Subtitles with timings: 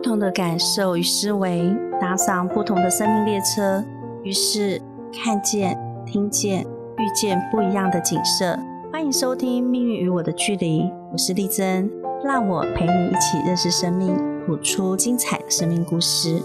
[0.00, 3.84] 不同的感受与思维，搭上不同的生命列车，
[4.22, 4.80] 于是
[5.12, 6.62] 看见、听见、
[6.96, 8.58] 遇见不一样的景色。
[8.90, 11.90] 欢迎收听《命运与我的距离》，我是丽珍，
[12.24, 16.42] 让我陪你一起认识生命，谱出精彩的生命故事。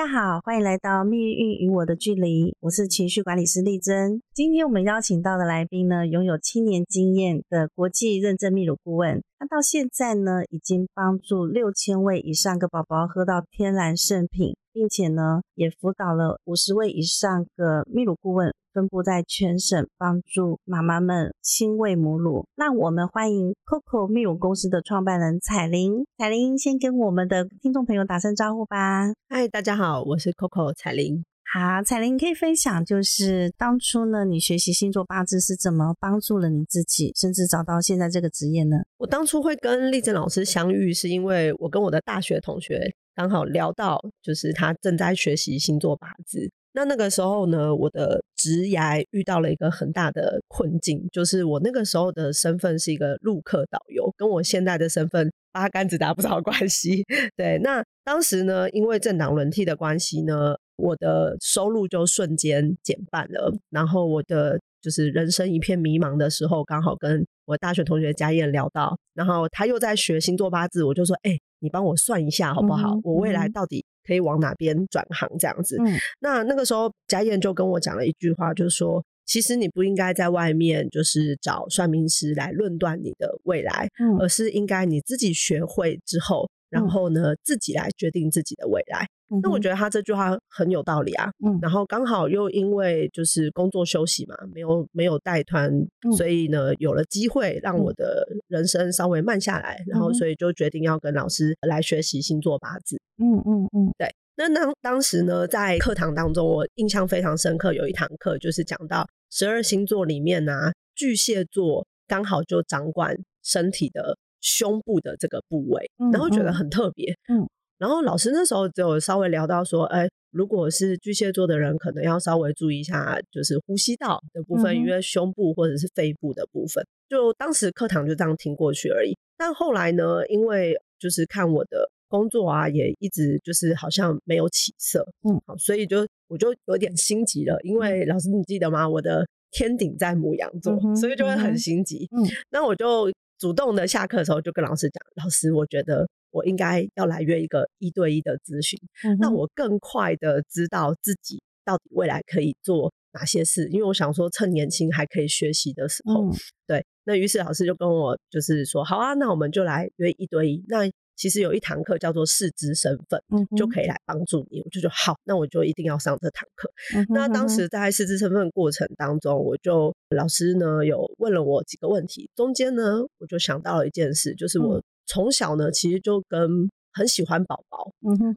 [0.00, 4.22] 大家好，欢迎来到《命运与我的距离》，我是情绪管理师丽珍。
[4.32, 9.22] 今天我们邀请到的来宾呢，拥有七年经验的国际认证泌乳顾问。
[9.38, 18.52] 他到现在呢，已经帮助六千位以上个宝宝喝到天然圣品，并且呢，也辅导了五十位以上个泌乳顾问。
[18.72, 22.46] 分布在全省，帮助妈妈们亲喂母乳。
[22.54, 26.04] 那我们欢迎 Coco 泌乳公司的创办人彩玲。
[26.16, 29.08] 彩玲先跟我们的听众朋友打声招呼吧。
[29.28, 31.24] 嗨，大家好，我是 Coco 彩玲。
[31.52, 38.76] 好，彩玲可以分享，就是当初呢，你学习星座八字是怎么帮助了你自己，甚至找到现在这个职业呢？
[38.98, 46.50] 我当初会跟丽珍老师相遇，是因为我跟我的大学同学刚好聊到，就是他正在学习星座八字。
[46.72, 57.04] 那那个时候呢，我的职涯遇到了一个很大的困境，就是我那个时候的身份是一个陆客导游，跟我现在的身份八竿子打不着关系。
[57.36, 72.96] 对，那当时呢，因为政党轮替的关系呢，我的收入就瞬间减半了，然后我的就是人生一片迷茫的时候，刚好跟我大学同学家燕聊到，然后他又在学星座八字，我就说，哎，你帮我算一下好不好？
[73.02, 73.84] 我未来到底。
[74.02, 75.76] 可以往哪边转行这样子？
[76.20, 86.48] 那那个时候，家燕就跟我讲了一句话，就是说，其实你不应该在外面就是找算命师来论断你的未来，而是应该你自己学会之后。
[86.70, 89.06] 然后呢，自己来决定自己的未来。
[89.42, 91.30] 那我觉得他这句话很有道理啊。
[91.44, 91.58] 嗯。
[91.62, 95.70] 然后刚好又因为就是工作休息嘛，没有没有带团，
[96.16, 99.80] 所以呢有了机会让我的人生稍微慢下来。
[99.86, 103.00] 然后所以就决定要跟老师来学习星座八字。
[103.18, 103.92] 嗯嗯嗯。
[103.98, 104.12] 对。
[104.36, 114.16] 那当当时呢，在课堂当中，我印象非常深刻，有一堂课就是讲到十二星座里面呢，巨蟹座刚好就掌管身体的。
[114.40, 117.12] 胸部的这个部位，然后觉得很特别。
[117.28, 126.84] 嗯，然后老师那时候就稍微聊到说，哎，如果是巨蟹座的人，可能要稍微注意一下，就是呼吸道的部分，因为胸部或者是肺部的部分。
[127.08, 129.16] 就当时课堂就这样听过去而已。
[129.36, 135.06] 但后来呢，因为就是看我的工作啊，也一直就是好像没有起色。
[135.28, 138.88] 嗯，好，所以就我就有点心急了，因为老师你记得吗？
[138.88, 142.08] 我的天顶在母羊座，所以就会很心急。
[142.12, 143.10] 嗯，那我就。
[143.40, 148.78] 主动的下课的时候就跟老师讲，老师，我觉得我应该要来约一个一对一的咨询，
[149.18, 156.30] 那我更快的知道自己到底未来可以做哪些事，因为我想说趁年轻还可以学习的时候，
[156.66, 160.88] 对，那于是老师就跟我就是说，好啊，那我们就来约一对一，那。
[161.20, 163.22] 其实有一堂课叫做四肢身份，
[163.54, 164.62] 就可以来帮助你。
[164.62, 166.72] 我就说好，那我就一定要上这堂课。
[167.10, 177.92] 那当时在四肢身份过程当中，我就老师呢有问了我几个问题，中间呢我就想到了一件事，就是我从小呢其实就跟很喜欢宝宝，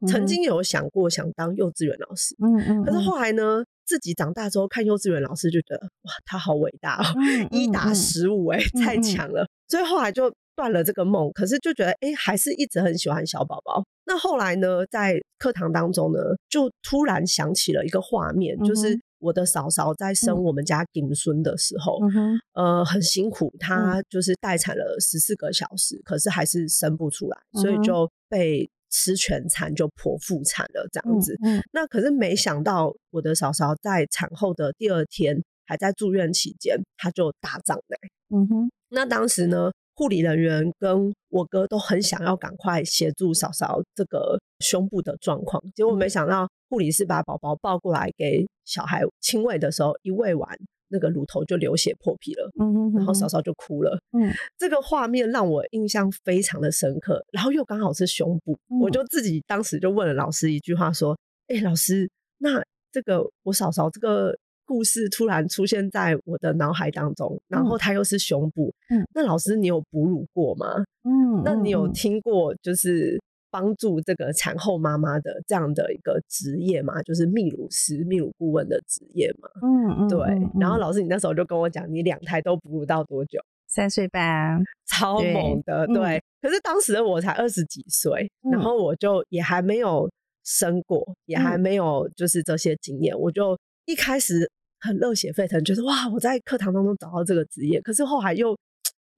[0.06, 7.14] 曾经有想过想当幼稚园老师，嗯嗯可是后来呢自己长大之后看幼稚园老师就觉得哇他好伟大哦，
[7.50, 10.30] 一打十五哎太强了，所以后来就。
[10.56, 13.84] 断了这个梦，可是就觉得哎，还是一直很喜欢小宝宝。
[14.06, 31.34] 那后来呢，在课堂当中呢，就突然想起了一个画面，就是我的嫂嫂在生我们家顶孙的时候，嗯呃，很辛苦，她就是待产了十四个小时，可是还是生不出来，所以就被吃全餐，就剖腹产了这样子。
[31.72, 37.96] 那可是没想到，我的嫂嫂在产后的第二天，还在住院期间，她就大胀奶。
[38.28, 39.72] 嗯哼，那当时呢？
[39.96, 50.48] 护理人员跟我哥都很想要赶快协助嫂嫂这个胸部的状况，结果没想到护理师把宝宝抱过来给小孩亲喂的时候，一喂完
[50.88, 61.16] 那个乳头就流血破皮了，嗯然后嫂嫂就哭了，嗯，这个画面让我印象非常的深刻，然后又刚好是胸部，我就自己当时就问了老师一句话说，
[61.46, 64.36] 哎，老师，那这个我嫂嫂这个。
[64.66, 68.72] 故事突然出现在我的脑海当中，然后它又是胸部。
[68.90, 70.84] 嗯，那老师，你有哺乳过吗？
[71.04, 73.20] 嗯，那你有听过就是
[73.50, 77.02] 帮助这个产后妈妈的这样的一个职业吗？
[77.02, 79.48] 就是泌乳师、泌乳顾问的职业吗？
[79.62, 80.18] 嗯嗯，对。
[80.58, 83.38] 然后老师，你那时候就跟我讲，你两胎都哺乳到多久？
[83.68, 85.86] 三岁半，超猛的。
[85.88, 86.22] 对。
[86.40, 90.10] 可是当时的我才二十几岁，然后我就也还没有
[90.44, 93.58] 生过，也还没有就是这些经验，我就。
[93.86, 94.50] 一开始
[94.80, 98.56] 很热血沸腾，觉得哇，我在课堂当中找到这个职业，可是后来又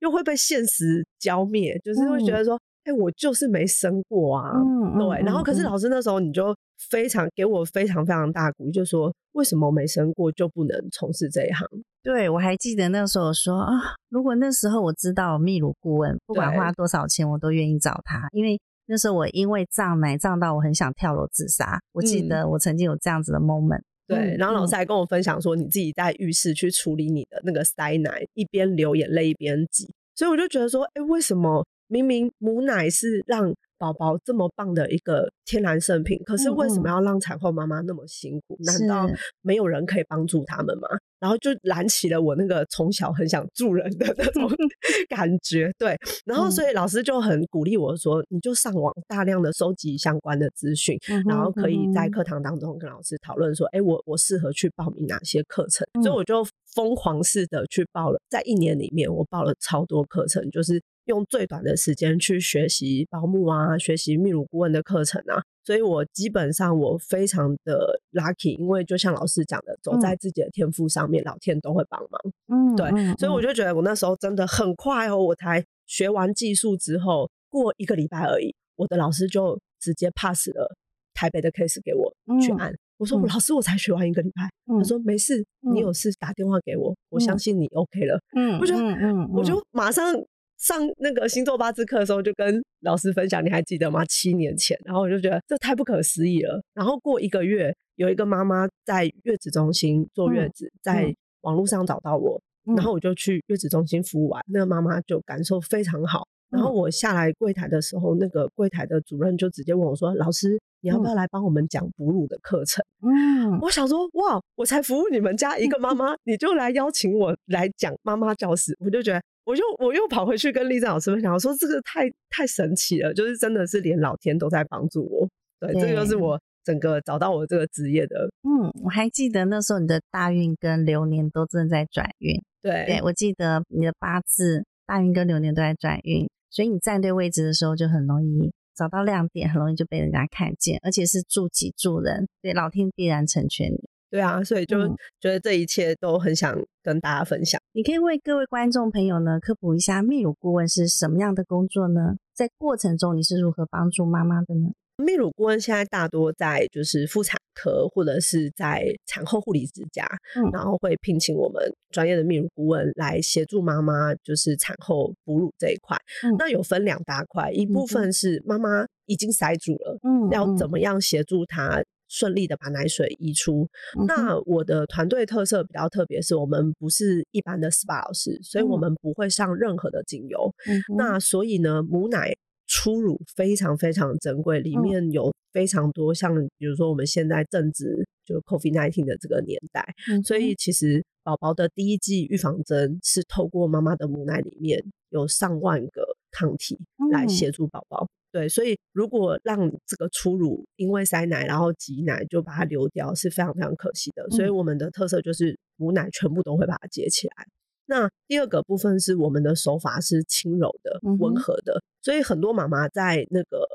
[0.01, 4.53] 又会被现实浇灭，就是会觉得说，哎，我就是没生过啊，
[4.99, 5.23] 对。
[5.25, 6.55] 然后可是老师那时候你就
[6.91, 11.67] 非常给我非常非常大鼓励，就说为什么没生过就不能从事这一行？
[12.03, 13.73] 对我还记得那时候说啊，
[14.09, 21.81] 如果那时候我知道秘鲁顾问，不管花多少钱，我都愿意找他，因为那时候我因为胀奶胀到我很想跳楼自杀。
[21.93, 23.83] 我记得我曾经有这样子的 moment。
[24.07, 38.57] 对，然后老师还跟我分享说，你自己在浴室去处理你的那个塞奶，一边流眼泪一边挤，所以我就觉得说，哎，为什么明明母奶是让宝宝这么棒的一个天然圣品，可是为什么要让产后妈妈那么辛苦？
[38.61, 39.09] 难道
[39.43, 40.89] 没有人可以帮助他们吗？
[41.19, 44.51] 然后就燃起了我那个从小很想助人的那种
[45.09, 45.73] 感觉。
[45.79, 45.97] 对，
[46.27, 55.87] 然后所以老师就很鼓励我说，你就上网大量的收集相关的资讯，然后可以在课堂当中跟老师讨论说，哎，我我适合去报名哪些课程？
[56.03, 60.83] 所以我就疯狂式的去报了，在一年里面我报了超多课程，就是。
[61.07, 72.21] 用最短的时间去学习保姆啊，学习泌乳顾问的课程啊，所以我基本上我非常的 lucky，因为就像老师讲的，走在自己的天赋上面，老天都会帮忙。
[72.49, 80.77] 嗯，对，所以我就觉得我那时候真的很快哦，我才学完技术之后，过一个礼拜而已，我的老师就直接 pass 了
[81.15, 82.75] 台北的 case 给我去按。
[82.99, 84.49] 我说老师，我才学完一个礼拜。
[84.67, 88.19] 他说没事，你有事打电话给我，我相信你 OK 了。
[88.35, 90.13] 嗯，我就嗯，我就马上。
[90.59, 94.05] 上那个星座八字课的时候，就跟老师分享，你还记得吗？
[94.07, 96.63] 七年前，然后我就觉得这太不可思议了。
[96.73, 102.41] 然后过一个月，有一个妈妈在月子中心坐月子，在网络上找到我，
[102.77, 106.27] 然后我就去月子中心服务完，那个妈妈就感受非常好。
[106.49, 119.21] 然后我下来柜台的时候，那个柜台的主任就直接问我说：“老师，你要不要来帮我们讲哺乳的课程？”嗯，我想说，哇，我才服务你们家一个妈妈，你就来邀请我来讲妈妈教室，我就觉得。
[119.47, 125.29] 我就我又跑回去跟丽珍老师分享，我说这个太太神奇了，就是真的是连老天都在帮助我。
[125.61, 128.29] 对，这个就是我整个找到我这个职业的。
[128.43, 132.35] 嗯，我还记得那时候你的大运跟流年都正在转运。
[132.61, 143.79] 对，对我记得你的八字大运跟流年都在转运，所以你站对位置的时候就很容易找到亮点，很容易就被人家看见，而且是助己助人，对，老天必然成全你。
[144.11, 144.89] 对啊，所以就
[145.21, 147.61] 觉得这一切都很想跟大家分享。
[147.73, 152.17] 你可以为各位观众朋友呢科普一下泌乳顾问是什么样的工作呢？
[152.35, 154.71] 在过程中你是如何帮助妈妈的呢？
[154.99, 160.09] 泌乳顾问现在大多在就是妇产科或者是在产后护理之家，
[160.53, 165.99] 然后会聘请我们专业的泌乳顾问来协助妈妈，就是产后哺乳这一块。
[166.39, 171.83] 那有分两大块，一部分是妈妈已经塞住了，嗯，要怎么样协助她？
[172.09, 173.69] 顺利的把奶水移出。
[174.07, 180.53] 那我的团队特色比较特别，是我们不是一般的 SPA 老师，所以我们不会上任何的精油。
[180.97, 182.37] 那所以呢，母奶
[182.67, 189.95] 初乳非常非常珍贵，里面有非常多像比如说我们现在正值就 COVID nineteen 的这个年代，
[190.25, 196.79] 所以其实宝宝的第一剂预防针是透过妈妈的母奶里面有上万个抗体
[197.11, 198.07] 来协助宝宝。
[198.33, 204.29] 对，所以如果让这个初乳因为塞奶然后挤奶就把它流掉，是非常非常可惜的。
[204.31, 207.47] 所以我们的特色就是母奶全部都会把它接起来。
[207.87, 213.67] 那第二个部分是我们的手法是轻柔的、温和的，所以很多妈妈在那个。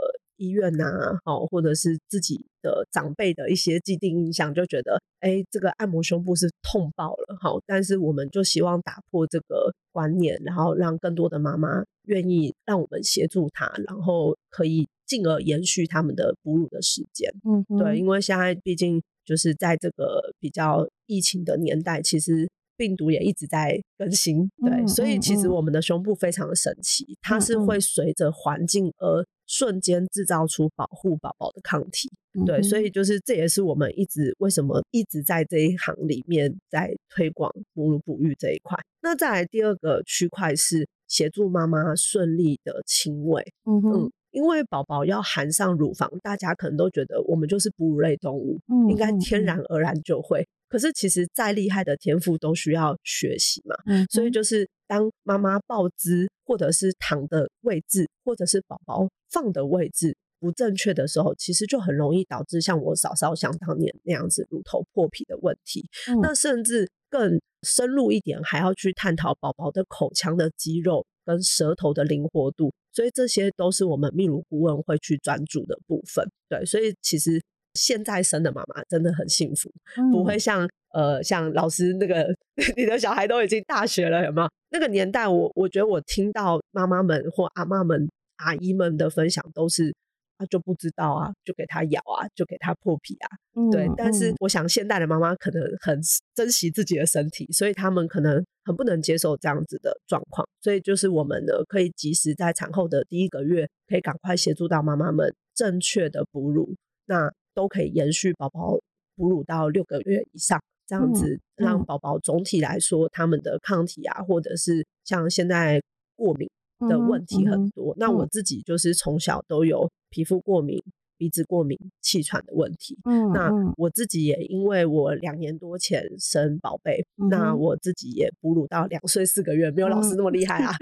[0.41, 17.31] 医院呐，好，或者是自己的长辈的一些既定印象，就觉得，哎，这个按摩胸部是痛爆了，好，但是我们就希望打破这个观念，然后让更多的妈妈愿意让我们协助她，然后可以进而延续他们的哺乳的时间。
[17.45, 22.49] 嗯，对，因为现在毕竟就是在这个比较疫情的年代，其实。
[22.77, 32.09] 病毒也一直在更新，对，所以其实我们的胸部非常的神奇，它是会随着环境而瞬间制造出保护宝宝的抗体，
[32.45, 38.79] 对，所以就是这也是我们一直为什么一直在这一行里面在推广母乳哺育这一块。
[39.01, 48.57] 那再来第二个区块是协助妈妈顺利的亲喂，嗯哼，因为宝宝要含上乳房，大家可能都觉得我们就是哺乳类动物，
[48.89, 50.47] 应该天然而然就会。
[50.69, 65.85] 可是其实再厉害的天赋都需要学习嘛，嗯所以就是当妈妈抱姿或者是躺的位置，或者是宝宝放的位置不正确的时候，其实就很容易导致像我嫂嫂想当年那样子乳头破皮的问题。
[66.21, 72.71] 那甚至更深入一点，还要去探讨宝宝的口腔的肌肉跟舌头的灵活度。
[72.91, 76.29] 所以这些都是我们泌乳顾问会去专注的部分。
[76.49, 77.41] 对，所以其实。
[77.73, 79.71] 现在生的妈妈真的很幸福，
[80.11, 82.27] 不会像呃像老师那个
[82.75, 84.49] 你的小孩都已经大学了，有没有？
[84.71, 89.93] 那个年代，我我觉得我听到妈妈们或阿妈们、阿姨们的分享都是。
[90.37, 93.29] 他就不知道啊，就给他咬啊，就给他破皮啊，
[93.71, 93.87] 对。
[93.95, 96.01] 但是我想现代的妈妈可能很
[96.33, 100.43] 珍惜自己的身体，所以他们可能很不能接受这样子的状况。
[100.59, 106.75] 所以就是我们呢，可以及时在产后的第一个月，可以赶快协助到妈妈们正确的哺乳，
[107.05, 108.79] 那都可以延续宝宝
[109.15, 110.59] 哺乳到六个月以上，
[110.91, 115.81] 这样子让宝宝总体来说他们的抗体啊，或者是像现在
[116.17, 116.49] 过敏。
[116.89, 120.81] 的问题很多，那我自己就是从小都有皮肤过敏、
[121.15, 122.97] 鼻子过敏、气喘的问题。
[123.05, 130.73] 嗯，那我自己也因为我两年多前生宝贝，那我自己也哺乳到两岁四个月，没有老师那么厉害啊，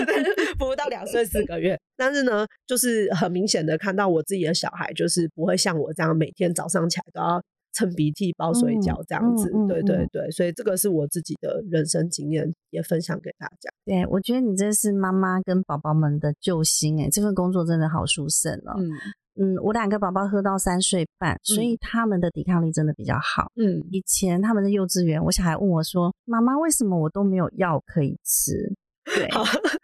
[0.58, 1.78] 哺乳到两岁四个月。
[1.98, 7.42] 但是呢，就是很明显的看到我自己的小孩，就是不会像我这样每天早上起来都要。
[7.72, 13.70] 蹭鼻涕包水饺这样子，对对对，所以这个是我自己的人生经验，也分享给大家。
[13.84, 18.74] 对，我觉得你这是妈妈跟宝宝们的救星哎，这份工作真的好殊胜哦。
[18.78, 18.90] 嗯
[19.40, 23.50] 嗯，我两个宝宝喝到三岁半，所以他们的抵抗力真的比较好。
[23.56, 28.52] 嗯，以前他们的幼稚园，我小孩问我说：“妈妈，为什么我都没有药可以吃？”
[29.16, 29.26] 对，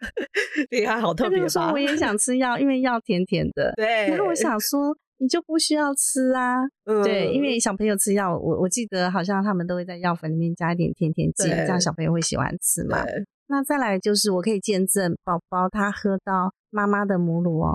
[0.69, 1.39] 厉害，好特别。
[1.39, 3.73] 他就说我也想吃药，因为药甜甜的。
[3.77, 4.95] 对，然后我想说。
[5.19, 6.59] 你就不需要吃啊，
[7.03, 13.03] 对，因为小朋友吃药，我我记得好像他们都会在药粉里面加一点甜甜剂，这样小朋友会喜欢吃嘛。
[13.47, 17.73] 那再来就是我可以见证宝宝他喝到妈妈的母乳哦，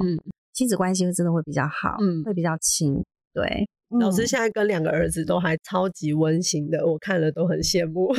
[0.52, 3.04] 亲子关系会真的会比较好，会比较亲。
[3.34, 3.68] 对，
[4.00, 8.14] 老师现在跟两个儿子都还超级温馨的，我看了都很羡慕，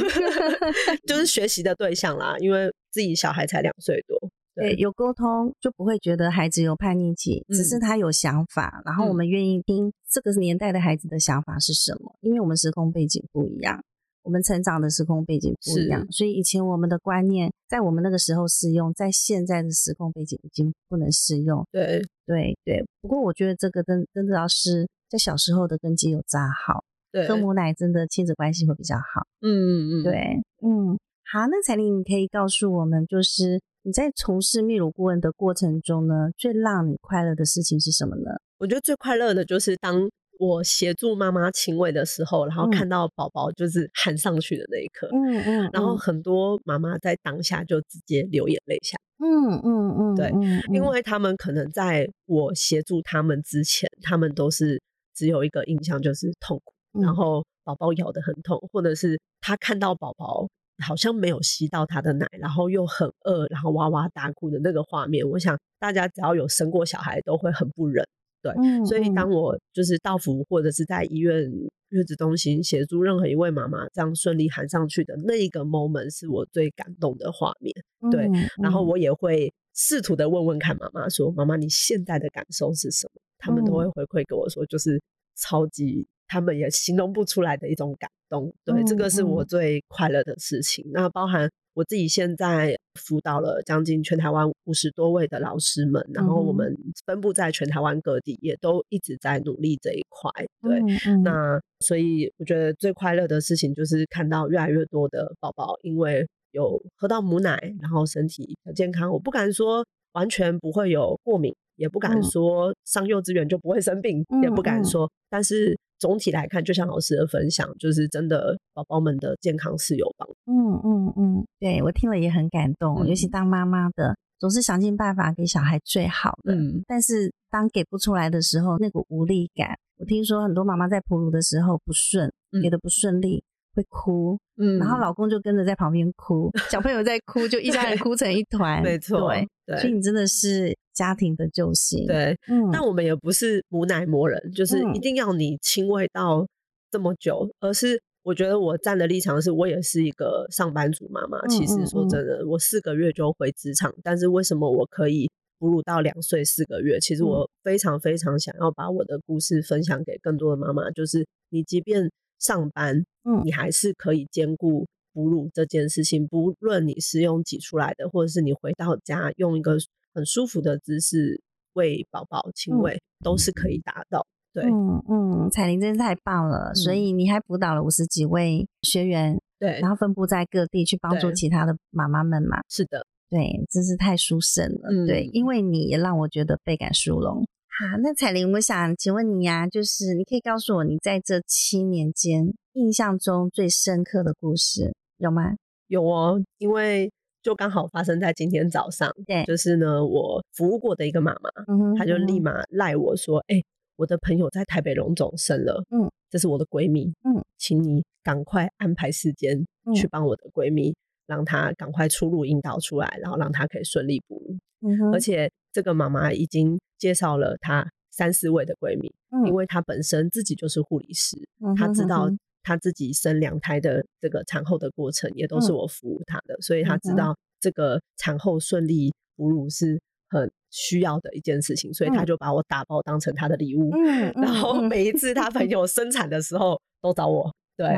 [1.08, 4.15] 就是学习的对象啦，因为自己小孩才两岁多。
[4.56, 13.84] 对，有沟通就不会觉得孩子有叛逆期，只是他有想法，然后我们愿意听这个年代的孩子的想法是什么，因为我们时空背景不一样，
[14.24, 21.68] 我们成长的时空背景不一样，所以以前我们的观念在我们那个时候适用，在现在的时空背景已经不能适用。
[21.70, 26.82] 对对对，不过我觉得这个真真的要是在小时候的根基有扎好，
[27.28, 29.28] 喝母奶真的亲子关系会比较好。
[29.42, 30.98] 嗯嗯嗯，对，嗯，
[31.30, 33.60] 好，那彩玲你可以告诉我们就是。
[33.86, 38.32] 你在从事泌乳顾问的过程中呢，最让你快乐的事情是什么呢？
[38.58, 50.32] 我觉得最快乐的就是当我协助妈妈亲喂的时候，然后看到宝宝就是喊上去的那一刻，嗯嗯，然后很多妈妈在当下就直接流眼泪下，嗯嗯嗯，对，
[50.74, 54.82] 因为他们可能在我协助他们之前，他们都是
[55.14, 60.48] 只有一个印象就是痛苦，然后宝宝咬得很痛，或者是他看到宝宝。
[60.84, 68.06] 好像没有吸到他的奶，然后又很饿，然后哇哇大哭的那个画面，我想大家只要有生过小孩都会很不忍。
[68.42, 68.54] 对，
[68.86, 71.52] 所以当我就是到府或者是在医院
[71.90, 77.74] 月子中心协助任何一位妈妈这样顺利含上去的那一个 moment，是我最感动的画面。
[78.12, 78.30] 对，
[78.62, 85.02] 然后我也会试图的问问看妈妈说：“妈妈，你现在的感受是什么？”他们都会回馈给我说：“就是
[85.36, 90.86] 超级。”他们也形容不出来的一种感动，对，这个是我最快乐的事情。
[90.92, 100.32] 那包含我自己现在辅导了将近全台湾五十多位的老师们，然后我们分布在全台湾各地，也都一直在努力这一块。
[100.62, 100.82] 对，
[101.24, 109.12] 那所以我觉得最快乐的事情就是看到越来越多的宝宝因为有喝到母奶，然后身体很健康。
[109.12, 115.78] 我不敢说完全不会有过敏，也不敢说上幼稚园就不会生病，也不敢说，但是。
[116.00, 120.36] 总体来看，就像老师的分享，就是真的，宝宝们的健康是有帮助。
[120.46, 126.54] 嗯嗯嗯，对我听了也很感动，尤其当妈妈的，总是想尽办法给小孩最好的。
[126.54, 133.44] 嗯，但是当给不出来的时候，那股无力感，我听说很多妈妈在哺乳的时候不顺，给的不顺利。
[133.78, 139.30] 会哭，嗯，然后老公就跟着在旁边哭，小朋友在哭，就一家人哭成一团， 没错，
[139.66, 146.48] 对，所以你真的是家庭的救星，对，嗯，但我们也不是母奶磨人，就是一定要你亲喂到
[146.90, 157.00] 这么久，而是我觉得我站的立场是我也是一个上班族妈妈，其实说真的，我四个月就回职场，但是为什么我可以哺乳到两岁四个月？
[157.00, 162.10] 其实我非常非常想要把我的故事分享给更多的妈妈，就是你即便。
[162.38, 166.28] 上班，嗯，你还是可以兼顾哺乳这件事情。
[166.28, 169.78] 不论你是用挤出来的，或者是你回到家用一个
[170.16, 171.42] 很舒服的姿势
[171.74, 174.26] 喂宝宝亲喂，都是可以达到。
[174.54, 176.74] 对，嗯嗯，彩玲真是太棒了。
[176.74, 182.62] 所以你还辅导了五十几位学员，对，然后分布在各地去帮助其他的妈妈们嘛。
[182.70, 185.06] 是的，对，真是太殊胜了。
[185.06, 187.46] 对，因为你也让我觉得倍感殊荣。
[187.78, 195.56] 好，那彩玲，我想请问你呀，就是你可以告诉我，你在这七年间印象中最深刻的故事有吗？
[195.88, 197.12] 有哦，因为
[197.46, 199.08] 就刚好发生在今天早上。
[199.28, 203.64] 对，就是呢，我服务过的一个妈妈，嗯她就立马赖我说：“哎，
[203.98, 210.96] 我的朋友在台北荣总生了，嗯，这是我的闺蜜，嗯，请你赶快安排时间去帮我的闺蜜，
[211.28, 214.58] 让她赶快出入引导出来，然后让她可以顺利哺乳。
[214.82, 219.14] 嗯而且这个妈妈已经介绍了她三四位的闺蜜，
[219.46, 221.38] 因为她本身自己就是护理师，
[221.78, 222.28] 她知道。”
[222.66, 233.92] 她自己生两胎的这个产后的过程，也都是我服务她的，所以她知道这个产后顺利哺乳是很需要的一件事情，所以她就把我打包当成她的礼物。
[233.96, 237.96] 嗯，然后每一次她朋友生产的时候都找我，对，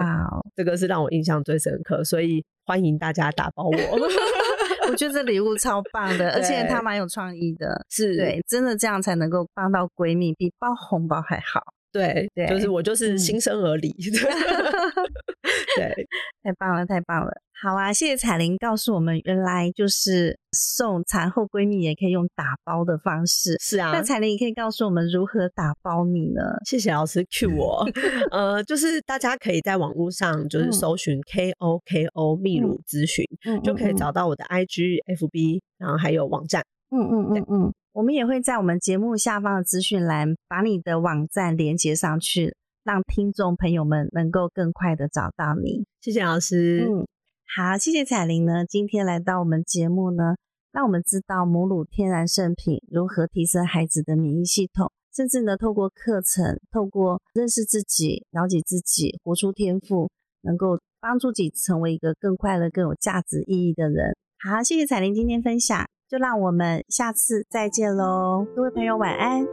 [0.54, 3.72] 这个是让我印象最深刻，所以欢迎大家打包我。
[4.90, 11.62] 我觉得这礼物超棒的，而且它蛮有创意的，是对，真的这样才能够帮到闺蜜，比包红包还好。
[11.98, 13.90] 对对，就是我就是新生儿礼，
[15.76, 16.08] 对，
[16.44, 17.32] 太棒了，太棒了。
[17.60, 23.58] 好啊，谢谢彩玲告诉我们，原来就是送产后闺蜜也可以用打包的方式。
[23.60, 26.42] 是啊，那彩玲也可以告诉我们如何打包你呢？
[26.66, 27.84] 谢谢老师 Q 我。
[28.30, 33.26] 呃，就是大家可以在网络上就是搜寻 KOKO 泌乳咨询，
[33.64, 36.64] 就可以找到我的 IG、FB，然后还有网站。
[36.92, 37.74] 嗯嗯嗯嗯。
[37.98, 45.84] 我们也会在我们节目下方的资讯栏把你的网站连接上去，让听众朋友们能够更快的找到你。
[46.00, 46.86] 谢谢老师。
[46.88, 47.08] 嗯，
[47.56, 50.36] 好，谢谢彩玲呢，今天来到我们节目呢，
[50.72, 60.08] 让我们知道母乳天然圣品如何提升孩子的免疫系统，甚至呢，透过课程，透过认识自己、了解自己、活出天赋，
[60.44, 64.16] 能够帮助自己成为一个更快乐、更有价值意义的人。
[64.48, 65.84] 好，谢谢彩玲今天分享。
[66.10, 69.46] 就让我们下次再见喽，各位朋友晚安。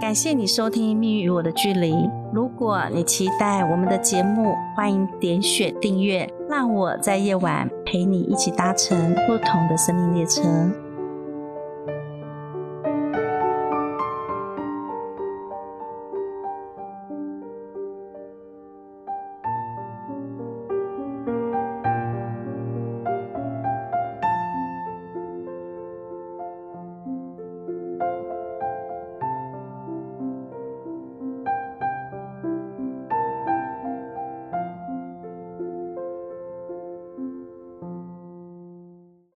[0.00, 1.92] 感谢你收听《命运与我的距离》。
[2.32, 10.42] 如果你期待我们的节目，欢迎点选订阅，让我在夜晚陪你一起搭乘不同的生命列车。